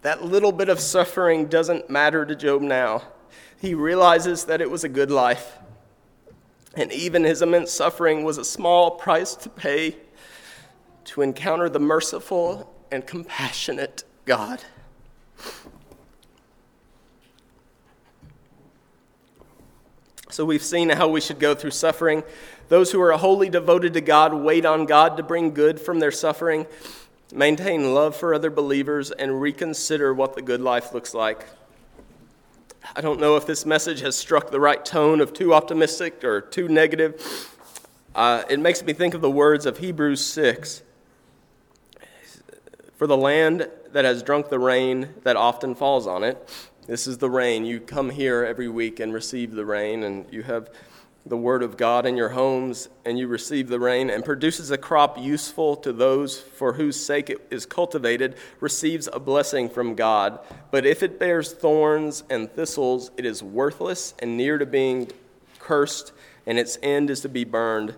[0.02, 3.04] That little bit of suffering doesn't matter to Job now.
[3.60, 5.58] He realizes that it was a good life.
[6.76, 9.98] And even his immense suffering was a small price to pay
[11.04, 14.64] to encounter the merciful and compassionate God.
[20.34, 22.24] So we've seen how we should go through suffering.
[22.68, 26.10] Those who are wholly devoted to God wait on God to bring good from their
[26.10, 26.66] suffering
[27.32, 31.46] maintain love for other believers, and reconsider what the good life looks like.
[32.96, 36.40] I don't know if this message has struck the right tone of too optimistic or
[36.40, 37.50] too negative.
[38.12, 40.82] Uh, it makes me think of the words of Hebrews 6
[42.96, 47.18] For the land that has drunk the rain that often falls on it, this is
[47.18, 47.64] the rain.
[47.64, 50.70] You come here every week and receive the rain, and you have
[51.26, 54.76] the word of God in your homes and you receive the rain and produces a
[54.76, 60.38] crop useful to those for whose sake it is cultivated receives a blessing from God.
[60.70, 65.10] But if it bears thorns and thistles, it is worthless and near to being
[65.58, 66.12] cursed,
[66.46, 67.96] and its end is to be burned.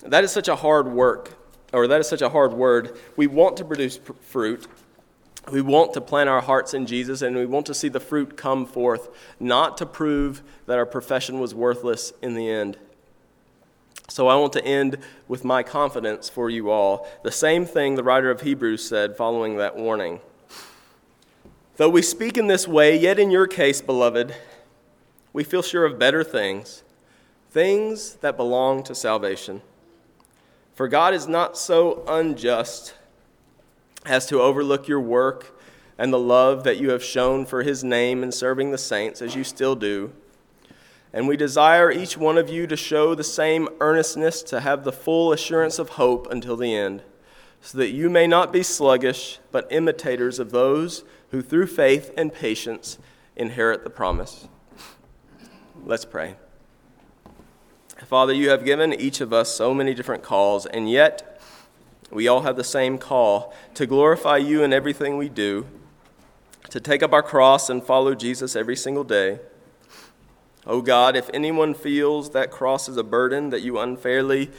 [0.00, 1.36] That is such a hard work,
[1.74, 2.96] or that is such a hard word.
[3.16, 4.66] We want to produce fruit,
[5.50, 8.36] we want to plant our hearts in Jesus and we want to see the fruit
[8.36, 12.78] come forth, not to prove that our profession was worthless in the end.
[14.08, 17.08] So I want to end with my confidence for you all.
[17.22, 20.20] The same thing the writer of Hebrews said following that warning.
[21.76, 24.34] Though we speak in this way, yet in your case, beloved,
[25.32, 26.84] we feel sure of better things,
[27.50, 29.62] things that belong to salvation.
[30.74, 32.94] For God is not so unjust
[34.04, 35.58] as to overlook your work
[35.96, 39.34] and the love that you have shown for his name in serving the saints, as
[39.34, 40.12] you still do.
[41.12, 44.92] And we desire each one of you to show the same earnestness to have the
[44.92, 47.02] full assurance of hope until the end,
[47.60, 52.34] so that you may not be sluggish, but imitators of those who through faith and
[52.34, 52.98] patience
[53.36, 54.48] inherit the promise.
[55.84, 56.34] Let's pray.
[58.04, 61.33] Father, you have given each of us so many different calls, and yet,
[62.10, 65.66] we all have the same call to glorify you in everything we do,
[66.70, 69.40] to take up our cross and follow Jesus every single day.
[70.66, 74.50] Oh God, if anyone feels that cross is a burden that you unfairly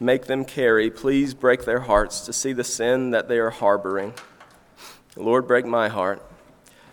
[0.00, 4.14] make them carry, please break their hearts to see the sin that they are harboring.
[5.16, 6.24] Lord, break my heart.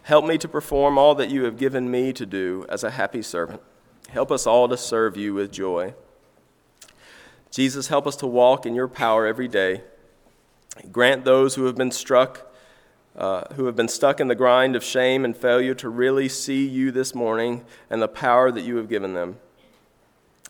[0.04, 3.22] Help me to perform all that you have given me to do as a happy
[3.22, 3.62] servant.
[4.10, 5.94] Help us all to serve you with joy.
[7.52, 9.82] Jesus, help us to walk in your power every day.
[10.92, 12.54] Grant those who have been struck,
[13.16, 16.68] uh, who have been stuck in the grind of shame and failure to really see
[16.68, 19.38] you this morning and the power that you have given them.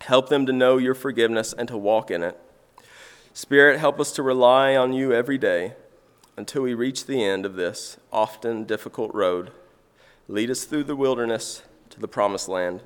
[0.02, 2.39] Help them to know your forgiveness and to walk in it.
[3.34, 5.74] Spirit, help us to rely on you every day
[6.36, 9.52] until we reach the end of this often difficult road.
[10.28, 12.82] Lead us through the wilderness to the promised land.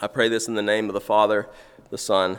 [0.00, 1.48] I pray this in the name of the Father,
[1.90, 2.38] the Son,